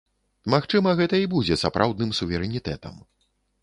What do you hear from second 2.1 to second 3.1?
суверэнітэтам.